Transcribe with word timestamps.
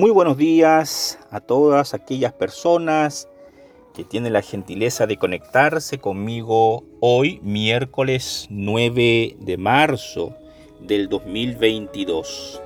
Muy 0.00 0.12
buenos 0.12 0.38
días 0.38 1.18
a 1.30 1.40
todas 1.40 1.92
aquellas 1.92 2.32
personas 2.32 3.28
que 3.94 4.02
tienen 4.02 4.32
la 4.32 4.40
gentileza 4.40 5.06
de 5.06 5.18
conectarse 5.18 5.98
conmigo 5.98 6.84
hoy, 7.00 7.38
miércoles 7.42 8.46
9 8.48 9.36
de 9.38 9.56
marzo 9.58 10.34
del 10.80 11.10
2022. 11.10 12.62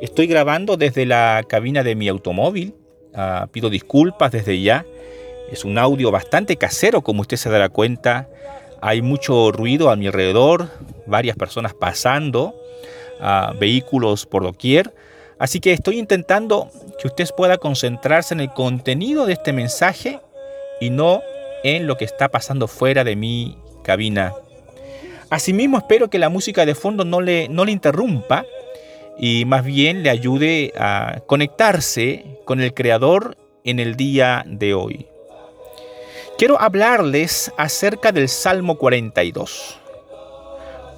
Estoy 0.00 0.26
grabando 0.26 0.76
desde 0.76 1.06
la 1.06 1.44
cabina 1.48 1.84
de 1.84 1.94
mi 1.94 2.08
automóvil. 2.08 2.74
Ah, 3.14 3.46
pido 3.52 3.70
disculpas 3.70 4.32
desde 4.32 4.60
ya. 4.60 4.84
Es 5.52 5.64
un 5.64 5.78
audio 5.78 6.10
bastante 6.10 6.56
casero, 6.56 7.00
como 7.02 7.20
usted 7.20 7.36
se 7.36 7.48
dará 7.48 7.68
cuenta. 7.68 8.28
Hay 8.80 9.02
mucho 9.02 9.52
ruido 9.52 9.88
a 9.88 9.94
mi 9.94 10.08
alrededor, 10.08 10.68
varias 11.06 11.36
personas 11.36 11.74
pasando, 11.74 12.56
ah, 13.20 13.54
vehículos 13.56 14.26
por 14.26 14.42
doquier. 14.42 14.92
Así 15.38 15.60
que 15.60 15.72
estoy 15.72 15.98
intentando 15.98 16.70
que 17.00 17.08
usted 17.08 17.28
pueda 17.36 17.58
concentrarse 17.58 18.32
en 18.32 18.40
el 18.40 18.52
contenido 18.52 19.26
de 19.26 19.34
este 19.34 19.52
mensaje 19.52 20.20
y 20.80 20.90
no 20.90 21.22
en 21.62 21.86
lo 21.86 21.96
que 21.96 22.04
está 22.04 22.28
pasando 22.28 22.68
fuera 22.68 23.04
de 23.04 23.16
mi 23.16 23.58
cabina. 23.82 24.32
Asimismo, 25.28 25.78
espero 25.78 26.08
que 26.08 26.18
la 26.18 26.28
música 26.28 26.64
de 26.64 26.74
fondo 26.74 27.04
no 27.04 27.20
le, 27.20 27.48
no 27.48 27.64
le 27.64 27.72
interrumpa 27.72 28.46
y 29.18 29.44
más 29.44 29.64
bien 29.64 30.02
le 30.02 30.10
ayude 30.10 30.72
a 30.78 31.20
conectarse 31.26 32.40
con 32.44 32.60
el 32.60 32.72
Creador 32.72 33.36
en 33.64 33.78
el 33.78 33.96
día 33.96 34.44
de 34.46 34.74
hoy. 34.74 35.06
Quiero 36.38 36.60
hablarles 36.60 37.52
acerca 37.56 38.12
del 38.12 38.28
Salmo 38.28 38.76
42. 38.76 39.80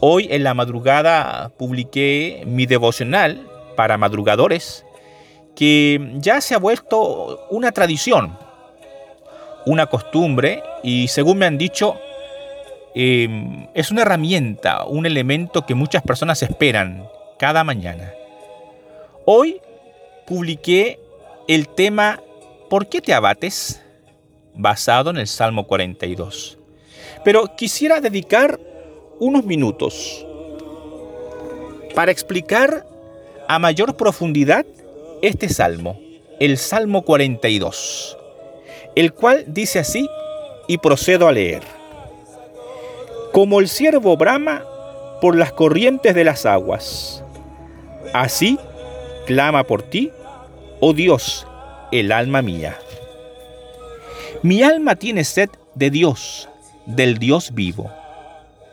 Hoy 0.00 0.28
en 0.30 0.44
la 0.44 0.54
madrugada 0.54 1.50
publiqué 1.56 2.42
mi 2.46 2.66
devocional 2.66 3.47
para 3.78 3.96
madrugadores 3.96 4.84
que 5.54 6.14
ya 6.16 6.40
se 6.40 6.56
ha 6.56 6.58
vuelto 6.58 7.46
una 7.48 7.70
tradición, 7.70 8.36
una 9.66 9.86
costumbre 9.86 10.64
y 10.82 11.06
según 11.06 11.38
me 11.38 11.46
han 11.46 11.58
dicho, 11.58 11.96
em, 12.96 13.68
es 13.74 13.92
una 13.92 14.02
herramienta, 14.02 14.84
un 14.84 15.06
elemento 15.06 15.64
que 15.64 15.76
muchas 15.76 16.02
personas 16.02 16.42
esperan 16.42 17.08
cada 17.38 17.62
mañana. 17.62 18.12
Hoy 19.24 19.60
publiqué 20.26 20.98
el 21.46 21.68
tema 21.68 22.20
¿Por 22.68 22.88
qué 22.88 23.00
te 23.00 23.14
abates? 23.14 23.80
basado 24.54 25.10
en 25.10 25.18
el 25.18 25.28
Salmo 25.28 25.68
42. 25.68 26.58
Pero 27.24 27.54
quisiera 27.54 28.00
dedicar 28.00 28.58
unos 29.20 29.44
minutos 29.44 30.26
para 31.94 32.10
explicar 32.10 32.97
a 33.48 33.58
mayor 33.58 33.96
profundidad 33.96 34.66
este 35.22 35.48
salmo, 35.48 35.98
el 36.38 36.58
Salmo 36.58 37.02
42, 37.02 38.16
el 38.94 39.14
cual 39.14 39.44
dice 39.48 39.78
así, 39.78 40.08
y 40.68 40.76
procedo 40.76 41.26
a 41.26 41.32
leer. 41.32 41.62
Como 43.32 43.58
el 43.60 43.68
siervo 43.68 44.18
brama 44.18 44.64
por 45.22 45.34
las 45.34 45.52
corrientes 45.52 46.14
de 46.14 46.24
las 46.24 46.44
aguas, 46.44 47.24
así 48.12 48.58
clama 49.26 49.64
por 49.64 49.82
ti, 49.82 50.12
oh 50.80 50.92
Dios, 50.92 51.46
el 51.90 52.12
alma 52.12 52.42
mía. 52.42 52.78
Mi 54.42 54.62
alma 54.62 54.96
tiene 54.96 55.24
sed 55.24 55.48
de 55.74 55.90
Dios, 55.90 56.50
del 56.84 57.18
Dios 57.18 57.54
vivo. 57.54 57.90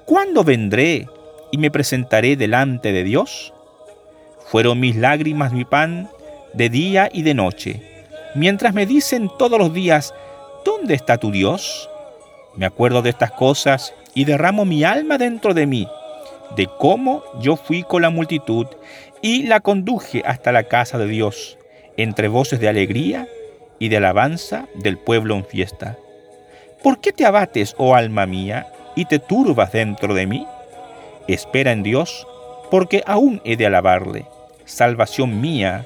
¿Cuándo 0.05 0.43
vendré 0.43 1.07
y 1.51 1.57
me 1.57 1.71
presentaré 1.71 2.35
delante 2.35 2.91
de 2.91 3.03
Dios? 3.05 3.55
Fueron 4.56 4.80
mis 4.80 4.95
lágrimas 4.95 5.52
mi 5.52 5.66
pan 5.66 6.10
de 6.54 6.70
día 6.70 7.10
y 7.11 7.23
de 7.23 7.33
noche, 7.33 7.82
mientras 8.36 8.73
me 8.73 8.86
dicen 8.86 9.30
todos 9.38 9.60
los 9.60 9.73
días, 9.73 10.14
¿dónde 10.64 10.93
está 10.93 11.17
tu 11.17 11.30
Dios? 11.30 11.89
Me 12.55 12.65
acuerdo 12.65 13.02
de 13.02 13.10
estas 13.10 13.32
cosas 13.32 13.94
y 14.14 14.23
derramo 14.23 14.64
mi 14.64 14.86
alma 14.86 15.17
dentro 15.17 15.54
de 15.54 15.67
mí, 15.67 15.89
de 16.55 16.70
cómo 16.80 17.21
yo 17.42 17.58
fui 17.58 17.83
con 17.83 18.02
la 18.02 18.10
multitud 18.10 18.65
y 19.21 19.44
la 19.44 19.60
conduje 19.60 20.23
hasta 20.26 20.54
la 20.54 20.64
casa 20.64 20.98
de 20.98 21.08
Dios, 21.08 21.58
entre 21.98 22.30
voces 22.30 22.61
de 22.61 22.70
alegría 22.70 23.27
y 23.77 23.89
de 23.89 23.98
alabanza 23.98 24.70
del 24.76 24.98
pueblo 24.98 25.36
en 25.36 25.44
fiesta. 25.44 25.98
¿Por 26.82 27.02
qué 27.02 27.11
te 27.11 27.26
abates, 27.26 27.76
oh 27.77 27.94
alma 27.94 28.26
mía, 28.26 28.67
y 28.95 29.04
te 29.04 29.20
turbas 29.20 29.73
dentro 29.73 30.14
de 30.14 30.27
mí? 30.27 30.48
Espera 31.27 31.73
en 31.73 31.83
Dios, 31.83 32.26
porque 32.71 33.04
aún 33.05 33.42
he 33.44 33.58
de 33.58 33.65
alabarle 33.65 34.26
salvación 34.65 35.39
mía 35.42 35.86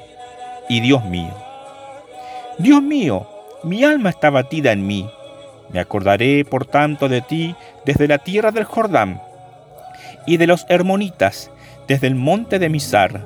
y 0.68 0.80
Dios 0.80 1.04
mío. 1.06 1.34
Dios 2.58 2.82
mío, 2.82 3.28
mi 3.64 3.84
alma 3.84 4.10
está 4.10 4.30
batida 4.30 4.72
en 4.72 4.88
mí. 4.88 5.10
Me 5.70 5.80
acordaré, 5.80 6.46
por 6.46 6.66
tanto, 6.66 7.10
de 7.10 7.22
ti 7.22 7.56
desde 7.86 8.08
la 8.08 8.18
tierra 8.18 8.52
del 8.52 8.64
Jordán 8.64 9.22
y 10.26 10.38
de 10.38 10.48
los 10.48 10.66
hermonitas 10.70 11.52
desde 11.88 12.08
el 12.08 12.16
monte 12.16 12.60
de 12.60 12.70
Misar. 12.70 13.22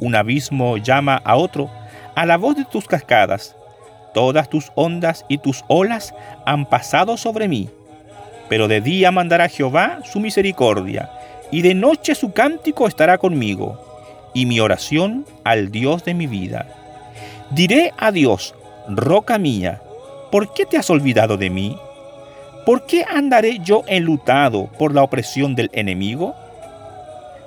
Un 0.00 0.14
abismo 0.14 0.76
llama 0.76 1.20
a 1.24 1.36
otro 1.36 1.70
a 2.14 2.26
la 2.26 2.36
voz 2.36 2.56
de 2.56 2.64
tus 2.64 2.86
cascadas. 2.86 3.56
Todas 4.14 4.48
tus 4.48 4.72
ondas 4.74 5.24
y 5.28 5.38
tus 5.38 5.64
olas 5.68 6.14
han 6.46 6.66
pasado 6.66 7.16
sobre 7.16 7.48
mí. 7.48 7.68
Pero 8.48 8.68
de 8.68 8.80
día 8.80 9.10
mandará 9.10 9.48
Jehová 9.48 10.00
su 10.04 10.20
misericordia, 10.20 11.10
y 11.50 11.62
de 11.62 11.74
noche 11.74 12.14
su 12.14 12.32
cántico 12.32 12.86
estará 12.86 13.18
conmigo 13.18 13.87
y 14.34 14.46
mi 14.46 14.60
oración 14.60 15.24
al 15.44 15.70
Dios 15.70 16.04
de 16.04 16.14
mi 16.14 16.26
vida. 16.26 16.66
Diré 17.50 17.92
a 17.96 18.12
Dios, 18.12 18.54
roca 18.88 19.38
mía, 19.38 19.80
¿por 20.30 20.52
qué 20.52 20.66
te 20.66 20.76
has 20.76 20.90
olvidado 20.90 21.36
de 21.36 21.50
mí? 21.50 21.76
¿Por 22.66 22.84
qué 22.84 23.04
andaré 23.08 23.60
yo 23.60 23.82
enlutado 23.86 24.66
por 24.78 24.94
la 24.94 25.02
opresión 25.02 25.54
del 25.54 25.70
enemigo? 25.72 26.34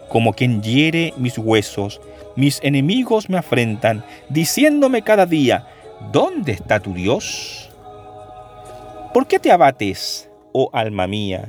Como 0.09 0.33
quien 0.33 0.63
hiere 0.63 1.13
mis 1.17 1.37
huesos, 1.37 2.01
mis 2.35 2.59
enemigos 2.63 3.29
me 3.29 3.37
afrentan, 3.37 4.03
diciéndome 4.29 5.03
cada 5.03 5.25
día, 5.25 5.67
¿dónde 6.11 6.53
está 6.53 6.79
tu 6.79 6.93
Dios? 6.93 7.69
¿Por 9.13 9.27
qué 9.27 9.39
te 9.39 9.51
abates, 9.51 10.29
oh 10.53 10.69
alma 10.73 11.05
mía? 11.05 11.47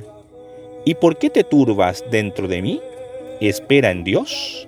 ¿Y 0.85 0.95
por 0.95 1.17
qué 1.17 1.29
te 1.29 1.43
turbas 1.43 2.03
dentro 2.11 2.47
de 2.47 2.61
mí? 2.61 2.81
Espera 3.39 3.89
en 3.89 4.03
Dios 4.03 4.67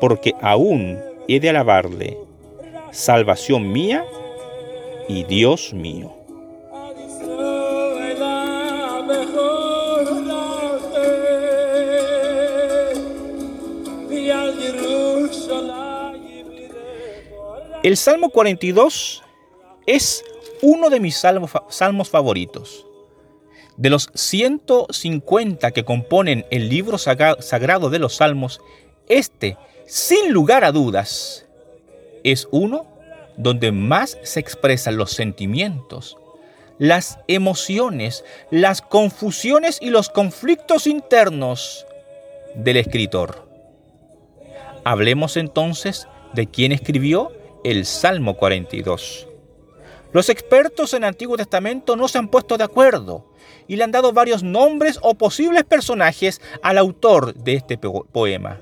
porque 0.00 0.34
aún 0.40 0.98
he 1.28 1.40
de 1.40 1.50
alabarle, 1.50 2.18
salvación 2.90 3.72
mía 3.72 4.04
y 5.08 5.24
Dios 5.24 5.72
mío. 5.72 6.12
El 17.82 17.96
Salmo 17.96 18.30
42 18.30 19.22
es 19.86 20.24
uno 20.60 20.90
de 20.90 20.98
mis 20.98 21.16
salmos, 21.16 21.52
salmos 21.68 22.10
favoritos. 22.10 22.84
De 23.76 23.90
los 23.90 24.10
150 24.14 25.70
que 25.70 25.84
componen 25.84 26.46
el 26.50 26.68
libro 26.68 26.98
sagrado 26.98 27.88
de 27.88 27.98
los 28.00 28.16
salmos, 28.16 28.60
este 29.08 29.56
sin 29.86 30.32
lugar 30.32 30.64
a 30.64 30.72
dudas, 30.72 31.46
es 32.24 32.48
uno 32.50 32.86
donde 33.36 33.70
más 33.70 34.18
se 34.22 34.40
expresan 34.40 34.96
los 34.96 35.12
sentimientos, 35.12 36.18
las 36.78 37.20
emociones, 37.28 38.24
las 38.50 38.82
confusiones 38.82 39.78
y 39.80 39.90
los 39.90 40.08
conflictos 40.08 40.86
internos 40.86 41.86
del 42.54 42.78
escritor. 42.78 43.48
Hablemos 44.84 45.36
entonces 45.36 46.08
de 46.32 46.46
quién 46.48 46.72
escribió 46.72 47.32
el 47.64 47.86
Salmo 47.86 48.36
42. 48.36 49.28
Los 50.12 50.28
expertos 50.28 50.94
en 50.94 51.04
el 51.04 51.08
Antiguo 51.08 51.36
Testamento 51.36 51.96
no 51.96 52.08
se 52.08 52.18
han 52.18 52.28
puesto 52.28 52.56
de 52.56 52.64
acuerdo 52.64 53.26
y 53.68 53.76
le 53.76 53.84
han 53.84 53.92
dado 53.92 54.12
varios 54.12 54.42
nombres 54.42 54.98
o 55.02 55.14
posibles 55.14 55.64
personajes 55.64 56.40
al 56.62 56.78
autor 56.78 57.34
de 57.34 57.54
este 57.54 57.78
poema. 57.78 58.60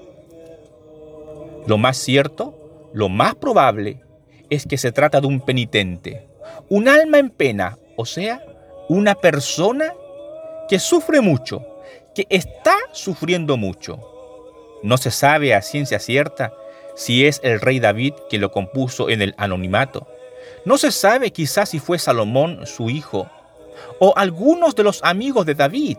Lo 1.66 1.78
más 1.78 1.96
cierto, 1.96 2.90
lo 2.92 3.08
más 3.08 3.34
probable, 3.34 4.02
es 4.50 4.66
que 4.66 4.76
se 4.76 4.92
trata 4.92 5.20
de 5.20 5.26
un 5.26 5.40
penitente, 5.40 6.28
un 6.68 6.88
alma 6.88 7.18
en 7.18 7.30
pena, 7.30 7.78
o 7.96 8.04
sea, 8.04 8.44
una 8.88 9.14
persona 9.14 9.94
que 10.68 10.78
sufre 10.78 11.20
mucho, 11.20 11.64
que 12.14 12.26
está 12.28 12.74
sufriendo 12.92 13.56
mucho. 13.56 13.98
No 14.82 14.98
se 14.98 15.10
sabe 15.10 15.54
a 15.54 15.62
ciencia 15.62 15.98
cierta 15.98 16.52
si 16.94 17.26
es 17.26 17.40
el 17.42 17.60
rey 17.60 17.80
David 17.80 18.14
que 18.28 18.38
lo 18.38 18.52
compuso 18.52 19.08
en 19.08 19.22
el 19.22 19.34
anonimato. 19.38 20.06
No 20.64 20.78
se 20.78 20.92
sabe 20.92 21.30
quizás 21.32 21.70
si 21.70 21.78
fue 21.78 21.98
Salomón 21.98 22.66
su 22.66 22.90
hijo 22.90 23.28
o 23.98 24.12
algunos 24.16 24.74
de 24.74 24.84
los 24.84 25.02
amigos 25.02 25.46
de 25.46 25.54
David. 25.54 25.98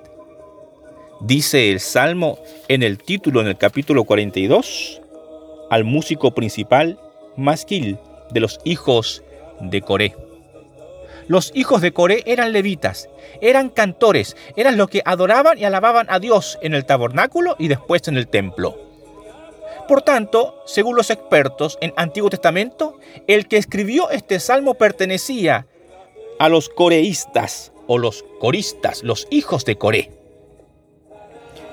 Dice 1.21 1.71
el 1.71 1.79
Salmo 1.79 2.37
en 2.67 2.83
el 2.83 2.97
título 2.97 3.41
en 3.41 3.47
el 3.47 3.57
capítulo 3.57 4.03
42, 4.03 5.01
al 5.69 5.83
músico 5.83 6.33
principal 6.33 6.99
masquil 7.35 7.97
de 8.31 8.39
los 8.39 8.59
hijos 8.63 9.23
de 9.59 9.81
Coré. 9.81 10.15
Los 11.27 11.51
hijos 11.55 11.81
de 11.81 11.91
Coré 11.91 12.23
eran 12.25 12.53
levitas, 12.53 13.09
eran 13.41 13.69
cantores, 13.69 14.37
eran 14.55 14.77
los 14.77 14.89
que 14.89 15.01
adoraban 15.05 15.57
y 15.57 15.63
alababan 15.63 16.05
a 16.09 16.19
Dios 16.19 16.59
en 16.61 16.75
el 16.75 16.85
tabernáculo 16.85 17.55
y 17.57 17.67
después 17.67 18.07
en 18.07 18.17
el 18.17 18.27
templo. 18.27 18.77
Por 19.87 20.01
tanto, 20.01 20.61
según 20.65 20.95
los 20.95 21.09
expertos 21.09 21.77
en 21.81 21.93
Antiguo 21.95 22.29
Testamento, 22.29 22.99
el 23.27 23.47
que 23.47 23.57
escribió 23.57 24.09
este 24.09 24.39
salmo 24.39 24.75
pertenecía 24.75 25.67
a 26.39 26.49
los 26.49 26.69
coreístas 26.69 27.71
o 27.87 27.97
los 27.97 28.23
coristas, 28.39 29.03
los 29.03 29.27
hijos 29.29 29.65
de 29.65 29.77
Coré. 29.77 30.11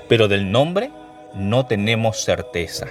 Pero 0.09 0.29
del 0.29 0.51
nombre 0.51 0.91
no 1.35 1.67
tenemos 1.67 2.23
certeza. 2.23 2.89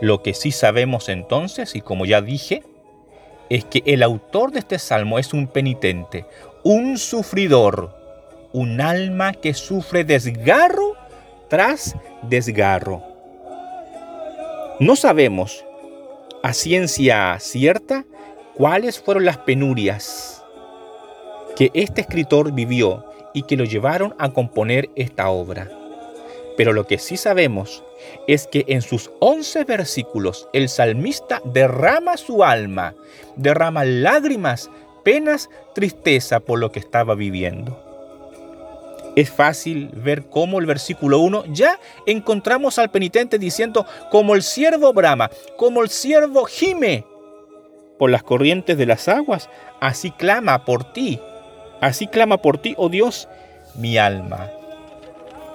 Lo 0.00 0.22
que 0.22 0.34
sí 0.34 0.50
sabemos 0.50 1.08
entonces, 1.08 1.76
y 1.76 1.80
como 1.80 2.06
ya 2.06 2.22
dije, 2.22 2.62
es 3.50 3.64
que 3.64 3.82
el 3.84 4.02
autor 4.02 4.52
de 4.52 4.60
este 4.60 4.78
salmo 4.78 5.18
es 5.18 5.34
un 5.34 5.46
penitente, 5.46 6.24
un 6.62 6.98
sufridor, 6.98 7.96
un 8.52 8.80
alma 8.80 9.32
que 9.32 9.54
sufre 9.54 10.04
desgarro 10.04 10.94
tras 11.48 11.96
desgarro. 12.22 13.02
No 14.78 14.96
sabemos 14.96 15.64
a 16.42 16.52
ciencia 16.54 17.36
cierta 17.38 18.04
cuáles 18.54 18.98
fueron 19.00 19.24
las 19.24 19.38
penurias 19.38 20.42
que 21.56 21.70
este 21.74 22.00
escritor 22.00 22.52
vivió 22.52 23.04
y 23.34 23.42
que 23.42 23.56
lo 23.56 23.64
llevaron 23.64 24.14
a 24.18 24.30
componer 24.30 24.88
esta 24.94 25.28
obra. 25.28 25.79
Pero 26.56 26.72
lo 26.72 26.86
que 26.86 26.98
sí 26.98 27.16
sabemos 27.16 27.82
es 28.26 28.46
que 28.46 28.64
en 28.68 28.82
sus 28.82 29.10
once 29.20 29.64
versículos 29.64 30.48
el 30.52 30.68
salmista 30.68 31.40
derrama 31.44 32.16
su 32.16 32.44
alma, 32.44 32.94
derrama 33.36 33.84
lágrimas, 33.84 34.70
penas, 35.04 35.48
tristeza 35.74 36.40
por 36.40 36.58
lo 36.58 36.72
que 36.72 36.80
estaba 36.80 37.14
viviendo. 37.14 37.86
Es 39.16 39.30
fácil 39.30 39.90
ver 39.92 40.26
cómo 40.26 40.60
el 40.60 40.66
versículo 40.66 41.18
1 41.18 41.46
ya 41.52 41.78
encontramos 42.06 42.78
al 42.78 42.90
penitente 42.90 43.38
diciendo, 43.38 43.84
como 44.10 44.34
el 44.34 44.42
siervo 44.42 44.92
brama, 44.92 45.30
como 45.56 45.82
el 45.82 45.88
siervo 45.88 46.44
gime 46.44 47.04
por 47.98 48.10
las 48.10 48.22
corrientes 48.22 48.78
de 48.78 48.86
las 48.86 49.08
aguas, 49.08 49.50
así 49.80 50.10
clama 50.12 50.64
por 50.64 50.92
ti, 50.92 51.20
así 51.80 52.06
clama 52.06 52.38
por 52.38 52.58
ti, 52.58 52.74
oh 52.78 52.88
Dios, 52.88 53.28
mi 53.74 53.98
alma. 53.98 54.50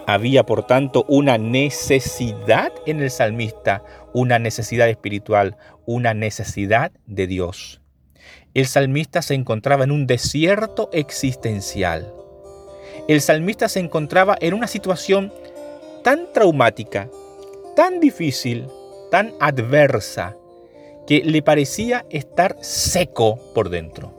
Había 0.08 0.46
por 0.46 0.68
tanto 0.68 1.04
una 1.08 1.38
necesidad 1.38 2.72
en 2.86 3.02
el 3.02 3.10
salmista, 3.10 3.84
una 4.14 4.38
necesidad 4.38 4.88
espiritual, 4.88 5.58
una 5.86 6.14
necesidad 6.14 6.92
de 7.08 7.28
Dios. 7.28 7.82
El 8.54 8.68
salmista 8.68 9.22
se 9.22 9.34
encontraba 9.34 9.84
en 9.84 9.92
un 9.92 10.08
desierto 10.08 10.90
existencial. 10.94 12.14
El 13.08 13.22
salmista 13.22 13.68
se 13.68 13.80
encontraba 13.80 14.38
en 14.40 14.54
una 14.54 14.68
situación 14.68 15.34
tan 16.04 16.32
traumática, 16.32 17.10
tan 17.76 18.00
difícil, 18.00 18.68
tan 19.12 19.34
adversa, 19.40 20.38
que 21.08 21.24
le 21.24 21.42
parecía 21.42 22.06
estar 22.10 22.58
seco 22.62 23.40
por 23.54 23.70
dentro. 23.70 24.14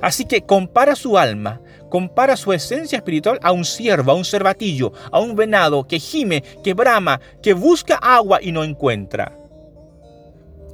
Así 0.00 0.24
que 0.24 0.42
compara 0.42 0.96
su 0.96 1.18
alma 1.18 1.60
compara 1.88 2.36
su 2.36 2.52
esencia 2.52 2.98
espiritual 2.98 3.38
a 3.42 3.52
un 3.52 3.64
ciervo, 3.64 4.12
a 4.12 4.14
un 4.14 4.24
cervatillo, 4.24 4.92
a 5.10 5.20
un 5.20 5.34
venado 5.34 5.86
que 5.86 5.98
gime, 5.98 6.42
que 6.62 6.74
brama, 6.74 7.20
que 7.42 7.54
busca 7.54 7.96
agua 7.96 8.38
y 8.42 8.52
no 8.52 8.64
encuentra. 8.64 9.32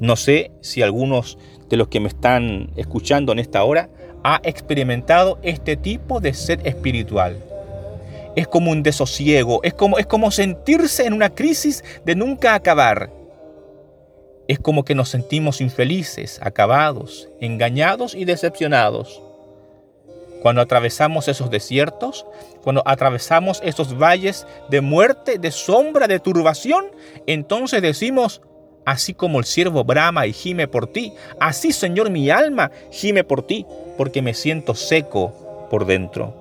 No 0.01 0.17
sé 0.17 0.51
si 0.61 0.83
algunos 0.83 1.39
de 1.69 1.77
los 1.77 1.89
que 1.89 2.01
me 2.01 2.09
están 2.09 2.71
escuchando 2.77 3.33
en 3.33 3.39
esta 3.39 3.65
hora 3.65 3.89
ha 4.23 4.41
experimentado 4.43 5.39
este 5.43 5.77
tipo 5.77 6.21
de 6.21 6.35
sed 6.35 6.67
espiritual. 6.67 7.37
Es 8.37 8.49
como 8.49 8.73
un 8.73 8.83
desosiego, 8.83 9.61
es 9.63 9.75
como, 9.75 9.99
es 9.99 10.07
como 10.07 10.31
sentirse 10.31 11.07
en 11.07 11.13
una 11.13 11.31
crisis 11.31 11.85
de 12.05 12.17
nunca 12.17 12.55
acabar. 12.55 13.11
Es 14.49 14.59
como 14.59 14.85
que 14.85 14.95
nos 14.95 15.09
sentimos 15.09 15.61
infelices, 15.61 16.41
acabados, 16.43 17.29
engañados 17.41 18.15
y 18.15 18.25
decepcionados. 18.25 19.23
Cuando 20.45 20.61
atravesamos 20.61 21.27
esos 21.29 21.49
desiertos, 21.49 22.27
cuando 22.63 22.83
atravesamos 22.85 23.63
esos 23.65 23.97
valles 23.97 24.47
de 24.69 24.83
muerte, 24.83 25.39
de 25.39 25.51
sombra, 25.51 26.07
de 26.07 26.21
turbación, 26.21 26.85
entonces 27.27 27.81
decimos, 27.81 28.43
así 28.85 29.15
como 29.15 29.39
el 29.39 29.47
siervo 29.47 29.85
brama 29.85 30.27
y 30.27 30.35
gime 30.35 30.69
por 30.69 30.87
ti, 30.87 31.15
así 31.41 31.73
Señor 31.73 32.11
mi 32.11 32.29
alma 32.29 32.71
gime 32.91 33.25
por 33.25 33.47
ti, 33.47 33.65
porque 33.97 34.21
me 34.21 34.35
siento 34.35 34.75
seco 34.75 35.67
por 35.71 35.87
dentro. 35.87 36.35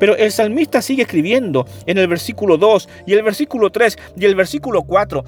Pero 0.00 0.16
el 0.16 0.32
salmista 0.32 0.82
sigue 0.82 1.02
escribiendo 1.02 1.64
en 1.86 1.98
el 1.98 2.08
versículo 2.08 2.56
2 2.56 2.88
y 3.06 3.12
el 3.12 3.22
versículo 3.22 3.70
3 3.70 3.98
y 4.16 4.24
el 4.24 4.34
versículo 4.34 4.82
4. 4.82 5.24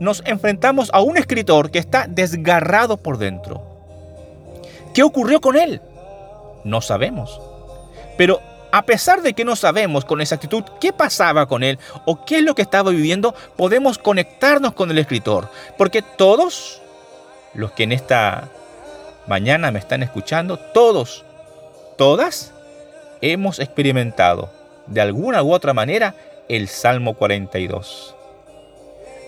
Nos 0.00 0.22
enfrentamos 0.26 0.90
a 0.92 1.00
un 1.00 1.16
escritor 1.16 1.70
que 1.70 1.78
está 1.78 2.08
desgarrado 2.08 2.98
por 2.98 3.16
dentro. 3.16 3.62
¿Qué 4.92 5.02
ocurrió 5.02 5.40
con 5.40 5.56
él? 5.56 5.80
No 6.62 6.82
sabemos. 6.82 7.53
Pero 8.16 8.40
a 8.72 8.82
pesar 8.82 9.22
de 9.22 9.34
que 9.34 9.44
no 9.44 9.54
sabemos 9.54 10.04
con 10.04 10.20
exactitud 10.20 10.64
qué 10.80 10.92
pasaba 10.92 11.46
con 11.46 11.62
él 11.62 11.78
o 12.04 12.24
qué 12.24 12.38
es 12.38 12.42
lo 12.42 12.54
que 12.54 12.62
estaba 12.62 12.90
viviendo, 12.90 13.34
podemos 13.56 13.98
conectarnos 13.98 14.72
con 14.72 14.90
el 14.90 14.98
escritor. 14.98 15.48
Porque 15.78 16.02
todos 16.02 16.82
los 17.54 17.70
que 17.72 17.84
en 17.84 17.92
esta 17.92 18.48
mañana 19.26 19.70
me 19.70 19.78
están 19.78 20.02
escuchando, 20.02 20.58
todos, 20.58 21.24
todas, 21.96 22.52
hemos 23.20 23.60
experimentado 23.60 24.50
de 24.86 25.00
alguna 25.00 25.42
u 25.42 25.52
otra 25.52 25.72
manera 25.72 26.14
el 26.48 26.68
Salmo 26.68 27.14
42. 27.14 28.14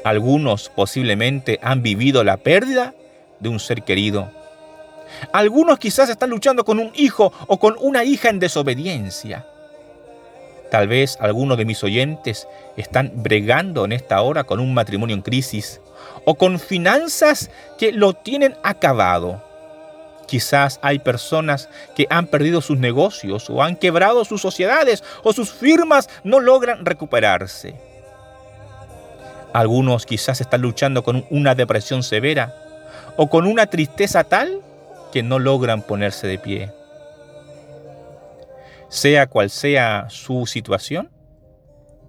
Algunos 0.05 0.71
posiblemente 0.71 1.59
han 1.63 1.83
vivido 1.83 2.25
la 2.25 2.37
pérdida 2.37 2.95
de 3.41 3.49
un 3.49 3.61
ser 3.61 3.83
querido 3.83 4.31
algunos 5.33 5.79
quizás 5.79 6.09
están 6.09 6.31
luchando 6.31 6.65
con 6.65 6.79
un 6.79 6.91
hijo 6.95 7.33
o 7.47 7.59
con 7.59 7.77
una 7.81 8.05
hija 8.05 8.29
en 8.29 8.39
desobediencia. 8.39 9.47
Tal 10.71 10.89
vez 10.89 11.17
algunos 11.21 11.59
de 11.59 11.65
mis 11.65 11.83
oyentes 11.85 12.49
están 12.77 13.13
bregando 13.15 13.85
en 13.85 13.93
esta 13.93 14.21
hora 14.21 14.45
con 14.45 14.61
un 14.61 14.75
matrimonio 14.75 15.15
en 15.15 15.23
crisis 15.23 15.81
o 16.25 16.35
con 16.35 16.59
finanzas 16.59 17.51
que 17.79 17.93
lo 17.93 18.15
tienen 18.15 18.57
acabado. 18.63 19.43
Quizás 20.27 20.81
hay 20.83 20.99
personas 20.99 21.69
que 21.95 22.07
han 22.11 22.27
perdido 22.27 22.61
sus 22.61 22.79
negocios 22.79 23.49
o 23.49 23.63
han 23.63 23.77
quebrado 23.77 24.25
sus 24.25 24.43
sociedades 24.43 25.05
o 25.23 25.33
sus 25.33 25.53
firmas 25.53 26.09
no 26.25 26.41
logran 26.41 26.85
recuperarse. 26.85 27.77
Algunos 29.53 30.05
quizás 30.05 30.41
están 30.41 30.63
luchando 30.63 31.05
con 31.05 31.25
una 31.31 31.55
depresión 31.55 32.03
severa 32.03 32.55
o 33.17 33.31
con 33.31 33.47
una 33.47 33.67
tristeza 33.67 34.25
tal 34.25 34.61
que 35.17 35.23
no 35.23 35.39
logran 35.39 35.81
ponerse 35.81 36.27
de 36.27 36.39
pie. 36.39 36.73
Sea 38.91 39.29
cual 39.29 39.49
sea 39.49 40.09
su 40.11 40.45
situación, 40.45 41.11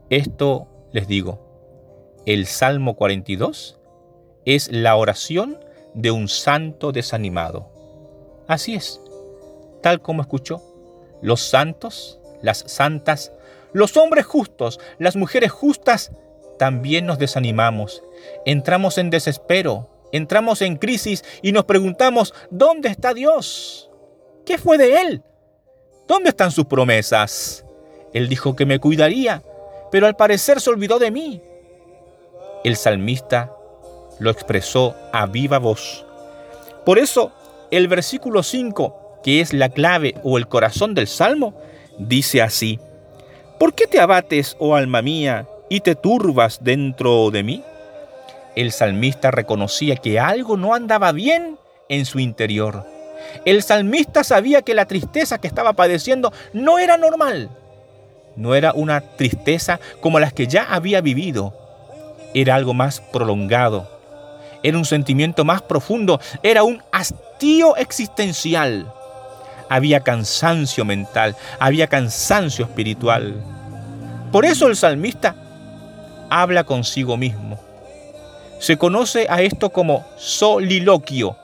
esto 0.09 0.67
les 0.91 1.07
digo, 1.07 2.19
el 2.25 2.47
Salmo 2.47 2.97
42 2.97 3.79
es 4.43 4.69
la 4.73 4.97
oración 4.97 5.57
de 5.93 6.11
un 6.11 6.27
santo 6.27 6.91
desanimado. 6.91 7.71
Así 8.45 8.75
es, 8.75 8.99
tal 9.81 10.01
como 10.01 10.21
escuchó, 10.21 10.61
los 11.21 11.39
santos, 11.39 12.19
las 12.41 12.65
santas, 12.67 13.31
los 13.71 13.95
hombres 13.95 14.25
justos, 14.25 14.81
las 14.99 15.15
mujeres 15.15 15.53
justas, 15.53 16.11
también 16.59 17.05
nos 17.05 17.19
desanimamos, 17.19 18.03
entramos 18.45 18.97
en 18.97 19.11
desespero, 19.11 19.87
entramos 20.11 20.61
en 20.61 20.77
crisis 20.77 21.23
y 21.41 21.51
nos 21.51 21.65
preguntamos, 21.65 22.33
¿dónde 22.49 22.89
está 22.89 23.13
Dios? 23.13 23.89
¿Qué 24.45 24.57
fue 24.57 24.77
de 24.77 25.01
Él? 25.01 25.23
¿Dónde 26.07 26.29
están 26.29 26.51
sus 26.51 26.65
promesas? 26.65 27.65
Él 28.13 28.29
dijo 28.29 28.55
que 28.55 28.65
me 28.65 28.79
cuidaría, 28.79 29.43
pero 29.91 30.07
al 30.07 30.15
parecer 30.15 30.61
se 30.61 30.69
olvidó 30.69 30.99
de 30.99 31.11
mí. 31.11 31.41
El 32.63 32.75
salmista 32.75 33.51
lo 34.19 34.29
expresó 34.29 34.95
a 35.11 35.25
viva 35.25 35.59
voz. 35.59 36.05
Por 36.85 36.97
eso, 36.99 37.31
el 37.71 37.87
versículo 37.87 38.43
5, 38.43 39.19
que 39.23 39.41
es 39.41 39.53
la 39.53 39.69
clave 39.69 40.15
o 40.23 40.37
el 40.37 40.47
corazón 40.47 40.93
del 40.93 41.07
salmo, 41.07 41.53
dice 41.99 42.41
así, 42.41 42.79
¿Por 43.59 43.73
qué 43.73 43.87
te 43.87 43.99
abates, 43.99 44.55
oh 44.59 44.75
alma 44.75 45.01
mía, 45.01 45.47
y 45.69 45.81
te 45.81 45.95
turbas 45.95 46.63
dentro 46.63 47.31
de 47.31 47.43
mí? 47.43 47.63
El 48.57 48.71
salmista 48.71 49.29
reconocía 49.29 49.97
que 49.97 50.19
algo 50.19 50.57
no 50.57 50.73
andaba 50.73 51.11
bien 51.11 51.59
en 51.89 52.07
su 52.07 52.19
interior. 52.19 52.87
El 53.45 53.61
salmista 53.61 54.23
sabía 54.23 54.63
que 54.63 54.73
la 54.73 54.87
tristeza 54.87 55.37
que 55.37 55.47
estaba 55.47 55.73
padeciendo 55.73 56.33
no 56.53 56.79
era 56.79 56.97
normal. 56.97 57.51
No 58.35 58.55
era 58.55 58.73
una 58.73 59.01
tristeza 59.01 59.79
como 60.01 60.19
las 60.19 60.33
que 60.33 60.47
ya 60.47 60.63
había 60.63 61.01
vivido. 61.01 61.53
Era 62.33 62.55
algo 62.55 62.73
más 62.73 62.99
prolongado. 62.99 63.95
era 64.63 64.75
un 64.75 64.85
sentimiento 64.85 65.45
más 65.45 65.61
profundo, 65.61 66.19
era 66.41 66.63
un 66.63 66.81
hastío 66.91 67.75
existencial. 67.75 68.91
Había 69.69 69.99
cansancio 69.99 70.83
mental, 70.83 71.35
había 71.59 71.85
cansancio 71.85 72.65
espiritual. 72.65 73.35
Por 74.31 74.45
eso 74.45 74.65
el 74.65 74.75
salmista 74.75 75.35
habla 76.31 76.63
consigo 76.63 77.17
mismo. 77.17 77.67
Se 78.59 78.77
conoce 78.77 79.27
a 79.29 79.41
esto 79.41 79.69
como 79.69 80.05
soliloquio, 80.17 81.35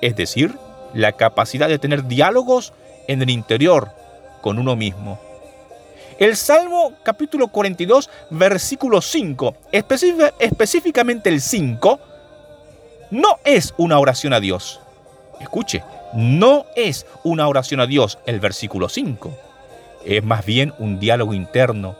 es 0.00 0.16
decir, 0.16 0.54
la 0.94 1.12
capacidad 1.12 1.68
de 1.68 1.78
tener 1.78 2.06
diálogos 2.06 2.72
en 3.08 3.20
el 3.20 3.30
interior 3.30 3.90
con 4.40 4.58
uno 4.58 4.74
mismo. 4.74 5.20
El 6.18 6.34
Salmo 6.36 6.94
capítulo 7.02 7.48
42, 7.48 8.08
versículo 8.30 9.02
5, 9.02 9.54
específicamente 9.70 11.28
el 11.28 11.42
5, 11.42 12.00
no 13.10 13.38
es 13.44 13.74
una 13.76 13.98
oración 13.98 14.32
a 14.32 14.40
Dios. 14.40 14.80
Escuche, 15.40 15.84
no 16.14 16.64
es 16.74 17.06
una 17.22 17.46
oración 17.48 17.80
a 17.80 17.86
Dios 17.86 18.18
el 18.24 18.40
versículo 18.40 18.88
5. 18.88 19.30
Es 20.06 20.24
más 20.24 20.46
bien 20.46 20.72
un 20.78 20.98
diálogo 20.98 21.34
interno, 21.34 21.96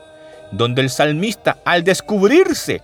donde 0.51 0.81
el 0.81 0.89
salmista, 0.89 1.57
al 1.63 1.83
descubrirse 1.83 2.81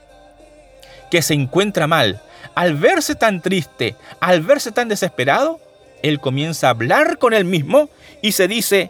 que 1.13 1.21
se 1.21 1.35
encuentra 1.35 1.85
mal, 1.85 2.19
al 2.55 2.73
verse 2.73 3.13
tan 3.13 3.39
triste, 3.39 3.95
al 4.19 4.41
verse 4.41 4.71
tan 4.71 4.89
desesperado, 4.89 5.59
él 6.01 6.19
comienza 6.19 6.65
a 6.65 6.69
hablar 6.71 7.19
con 7.19 7.35
él 7.35 7.45
mismo 7.45 7.87
y 8.23 8.31
se 8.31 8.47
dice, 8.47 8.89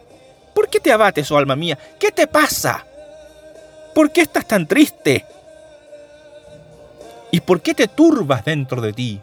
¿Por 0.56 0.70
qué 0.70 0.80
te 0.80 0.94
abates, 0.94 1.30
oh 1.32 1.38
alma 1.38 1.58
mía? 1.58 1.78
¿Qué 2.00 2.14
te 2.14 2.26
pasa? 2.26 2.88
¿Por 3.94 4.14
qué 4.14 4.22
estás 4.22 4.48
tan 4.48 4.66
triste? 4.68 5.26
¿Y 7.30 7.42
por 7.42 7.62
qué 7.62 7.74
te 7.74 7.90
turbas 7.90 8.46
dentro 8.46 8.80
de 8.80 8.94
ti? 8.94 9.22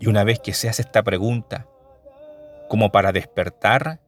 Y 0.00 0.06
una 0.06 0.22
vez 0.22 0.38
que 0.38 0.52
se 0.52 0.68
hace 0.68 0.82
esta 0.82 1.02
pregunta, 1.02 1.66
como 2.68 2.92
para 2.92 3.10
despertar, 3.10 4.00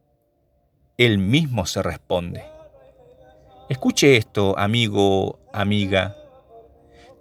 él 0.99 1.17
mismo 1.17 1.65
se 1.65 1.81
responde. 1.81 2.45
Escuche 3.67 4.15
esto, 4.15 4.53
amigo, 4.59 5.39
amiga. 5.51 6.15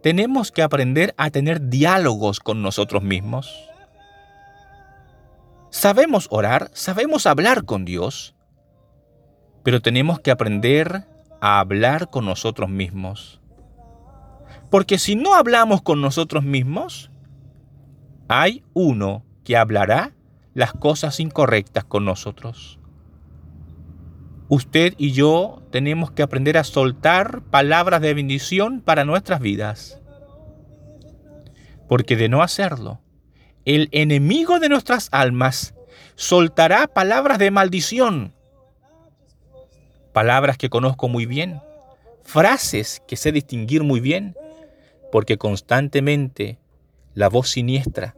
Tenemos 0.05 0.53
que 0.53 0.61
aprender 0.61 1.15
a 1.17 1.31
tener 1.31 1.71
diálogos 1.71 2.39
con 2.39 2.61
nosotros 2.61 3.03
mismos. 3.03 3.71
Sabemos 5.71 6.29
orar, 6.31 6.71
sabemos 6.75 7.25
hablar 7.27 7.65
con 7.65 7.87
Dios, 7.87 8.35
pero 9.63 9.81
tenemos 9.81 10.21
que 10.21 10.31
aprender 10.31 11.07
a 11.41 11.59
hablar 11.59 12.11
con 12.11 12.27
nosotros 12.27 12.69
mismos. 12.69 13.41
Porque 14.71 14.99
si 14.99 15.17
no 15.17 15.35
hablamos 15.35 15.81
con 15.81 16.03
nosotros 16.03 16.45
mismos, 16.45 17.11
hay 18.29 18.63
uno 18.75 19.25
que 19.43 19.57
hablará 19.57 20.13
las 20.53 20.75
cosas 20.75 21.19
incorrectas 21.19 21.85
con 21.85 22.05
nosotros. 22.05 22.79
Usted 24.49 24.95
y 24.99 25.13
yo 25.13 25.63
tenemos 25.71 26.11
que 26.11 26.23
aprender 26.23 26.59
a 26.59 26.65
soltar 26.65 27.43
palabras 27.51 28.01
de 28.01 28.15
bendición 28.15 28.81
para 28.81 29.05
nuestras 29.05 29.41
vidas. 29.41 30.01
Porque 31.89 32.17
de 32.17 32.29
no 32.29 32.43
hacerlo, 32.43 33.01
el 33.65 33.89
enemigo 33.93 34.61
de 34.61 34.69
nuestras 34.69 35.09
almas 35.13 35.75
soltará 36.17 36.87
palabras 36.87 37.39
de 37.39 37.51
maldición, 37.51 38.35
palabras 40.13 40.59
que 40.59 40.71
conozco 40.71 41.09
muy 41.09 41.27
bien, 41.27 41.61
frases 42.23 43.03
que 43.09 43.17
sé 43.17 43.33
distinguir 43.33 43.83
muy 43.83 44.01
bien, 44.01 44.37
porque 45.11 45.39
constantemente 45.39 46.59
la 47.15 47.29
voz 47.29 47.51
siniestra 47.51 48.15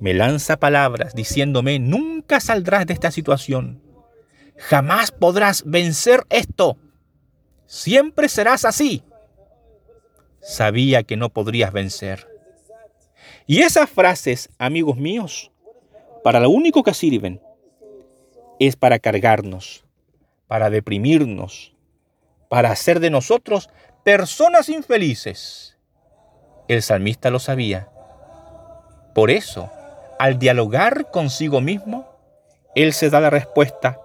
me 0.00 0.14
lanza 0.14 0.58
palabras 0.58 1.14
diciéndome, 1.14 1.78
nunca 1.78 2.40
saldrás 2.40 2.86
de 2.86 2.94
esta 2.94 3.10
situación, 3.10 3.82
jamás 4.60 5.10
podrás 5.10 5.62
vencer 5.64 6.24
esto, 6.28 6.76
siempre 7.66 8.28
serás 8.28 8.64
así. 8.64 9.02
Sabía 10.40 11.02
que 11.02 11.16
no 11.16 11.30
podrías 11.30 11.72
vencer. 11.72 12.28
Y 13.46 13.62
esas 13.62 13.88
frases, 13.88 14.50
amigos 14.58 14.96
míos, 14.96 15.50
para 16.22 16.40
lo 16.40 16.50
único 16.50 16.82
que 16.82 16.94
sirven 16.94 17.40
es 18.58 18.76
para 18.76 18.98
cargarnos, 18.98 19.84
para 20.46 20.68
deprimirnos, 20.68 21.74
para 22.48 22.70
hacer 22.70 23.00
de 23.00 23.10
nosotros 23.10 23.70
personas 24.04 24.68
infelices. 24.68 25.78
El 26.68 26.82
salmista 26.82 27.30
lo 27.30 27.38
sabía. 27.38 27.88
Por 29.14 29.30
eso, 29.30 29.70
al 30.18 30.38
dialogar 30.38 31.10
consigo 31.10 31.60
mismo, 31.60 32.06
él 32.74 32.92
se 32.92 33.10
da 33.10 33.20
la 33.20 33.30
respuesta 33.30 34.00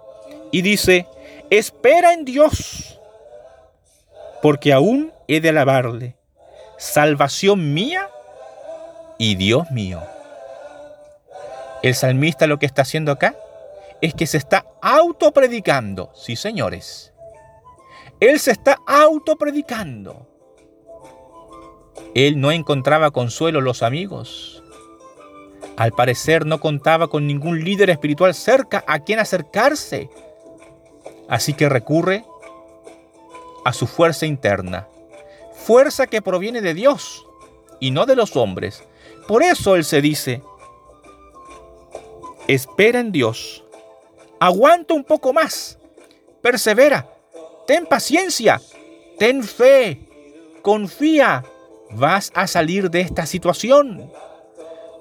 y 0.56 0.62
dice, 0.62 1.06
espera 1.50 2.14
en 2.14 2.24
Dios, 2.24 2.98
porque 4.40 4.72
aún 4.72 5.12
he 5.28 5.42
de 5.42 5.50
alabarle, 5.50 6.16
salvación 6.78 7.74
mía 7.74 8.08
y 9.18 9.34
Dios 9.34 9.70
mío. 9.70 10.00
El 11.82 11.94
salmista 11.94 12.46
lo 12.46 12.58
que 12.58 12.64
está 12.64 12.80
haciendo 12.80 13.12
acá 13.12 13.36
es 14.00 14.14
que 14.14 14.26
se 14.26 14.38
está 14.38 14.64
autopredicando, 14.80 16.10
sí 16.14 16.36
señores. 16.36 17.12
Él 18.18 18.40
se 18.40 18.52
está 18.52 18.78
autopredicando. 18.86 20.26
Él 22.14 22.40
no 22.40 22.50
encontraba 22.50 23.10
consuelo 23.10 23.60
los 23.60 23.82
amigos. 23.82 24.62
Al 25.76 25.92
parecer 25.92 26.46
no 26.46 26.60
contaba 26.60 27.08
con 27.08 27.26
ningún 27.26 27.62
líder 27.62 27.90
espiritual 27.90 28.32
cerca 28.32 28.82
a 28.86 29.00
quien 29.00 29.18
acercarse. 29.18 30.08
Así 31.28 31.54
que 31.54 31.68
recurre 31.68 32.24
a 33.64 33.72
su 33.72 33.86
fuerza 33.86 34.26
interna. 34.26 34.86
Fuerza 35.54 36.06
que 36.06 36.22
proviene 36.22 36.60
de 36.60 36.74
Dios 36.74 37.26
y 37.80 37.90
no 37.90 38.06
de 38.06 38.16
los 38.16 38.36
hombres. 38.36 38.84
Por 39.26 39.42
eso 39.42 39.74
Él 39.74 39.84
se 39.84 40.00
dice, 40.00 40.42
espera 42.46 43.00
en 43.00 43.10
Dios, 43.10 43.64
aguanta 44.38 44.94
un 44.94 45.02
poco 45.02 45.32
más, 45.32 45.78
persevera, 46.42 47.08
ten 47.66 47.86
paciencia, 47.86 48.60
ten 49.18 49.42
fe, 49.42 50.08
confía, 50.62 51.44
vas 51.90 52.30
a 52.34 52.46
salir 52.46 52.90
de 52.90 53.00
esta 53.00 53.26
situación, 53.26 54.12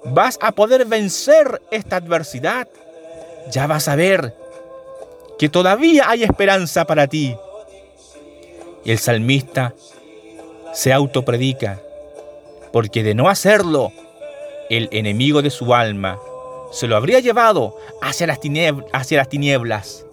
vas 0.05 0.39
a 0.41 0.51
poder 0.53 0.86
vencer 0.86 1.62
esta 1.70 1.98
adversidad, 1.98 2.67
ya 3.51 3.67
vas 3.67 3.88
a 3.88 3.96
ver 3.96 4.36
que 5.38 5.50
todavía 5.50 6.10
hay 6.10 6.24
esperanza 6.24 6.86
para 6.86 7.08
ti. 7.08 7.36
Y 8.84 8.92
el 8.92 9.00
salmista 9.00 9.74
se 10.74 10.94
autopredica, 10.94 11.82
porque 12.72 13.04
de 13.04 13.15
no 13.15 13.30
hacerlo, 13.30 13.92
el 14.70 14.89
enemigo 14.92 15.42
de 15.42 15.50
su 15.50 15.74
alma 15.74 16.20
se 16.72 16.88
lo 16.88 16.96
habría 16.96 17.20
llevado 17.20 17.75
hacia 18.01 18.27
las, 18.27 18.39
tinieblas, 18.39 20.06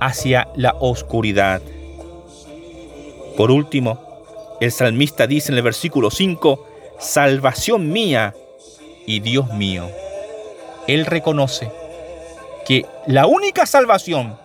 hacia 0.00 0.48
la 0.54 0.74
oscuridad. 0.80 1.60
Por 3.36 3.50
último, 3.50 3.98
el 4.60 4.72
salmista 4.72 5.26
dice 5.26 5.52
en 5.52 5.58
el 5.58 5.62
versículo 5.62 6.10
5, 6.10 6.66
salvación 6.98 7.92
mía 7.92 8.34
y 9.06 9.20
Dios 9.20 9.52
mío. 9.52 9.90
Él 10.86 11.04
reconoce 11.04 11.70
que 12.66 12.84
la 13.06 13.26
única 13.26 13.64
salvación, 13.64 14.36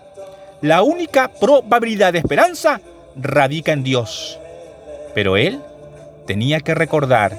la 0.61 0.83
única 0.83 1.29
probabilidad 1.29 2.13
de 2.13 2.19
esperanza 2.19 2.79
radica 3.15 3.71
en 3.71 3.83
Dios. 3.83 4.39
Pero 5.15 5.37
él 5.37 5.59
tenía 6.27 6.59
que 6.59 6.75
recordar 6.75 7.35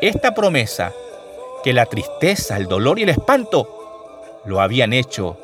esta 0.00 0.34
promesa 0.34 0.92
que 1.64 1.72
la 1.72 1.86
tristeza, 1.86 2.56
el 2.56 2.66
dolor 2.66 2.98
y 2.98 3.02
el 3.02 3.08
espanto 3.08 4.40
lo 4.44 4.60
habían 4.60 4.92
hecho 4.92 5.38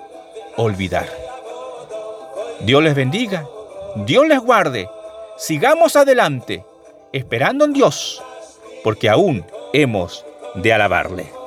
olvidar. 0.56 1.08
Dios 2.60 2.82
les 2.82 2.94
bendiga, 2.94 3.46
Dios 3.96 4.26
les 4.26 4.40
guarde, 4.40 4.88
sigamos 5.36 5.96
adelante, 5.96 6.64
esperando 7.12 7.64
en 7.64 7.72
Dios, 7.72 8.22
porque 8.82 9.08
aún 9.08 9.44
hemos 9.72 10.24
de 10.54 10.72
alabarle. 10.72 11.37